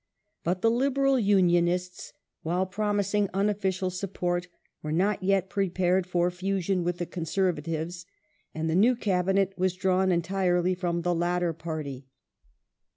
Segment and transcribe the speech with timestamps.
[0.43, 2.11] But the Liberal Unionists,
[2.41, 4.47] while promising unofficial support,
[4.83, 8.07] ^86 ^1^' ^^^^^^^ y^^ prepared for fusion with the Conservatives,
[8.51, 12.07] and the new Cabinet was drawn entirely fmm the latter party.